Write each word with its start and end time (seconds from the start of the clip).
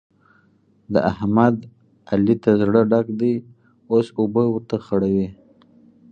د 0.93 0.95
احمد؛ 1.11 1.55
علي 2.11 2.35
ته 2.43 2.51
زړه 2.61 2.81
ډک 2.91 3.07
دی 3.19 3.33
اوس 3.91 4.07
اوبه 4.19 4.43
ورته 4.49 4.75
خړوي. 4.85 5.29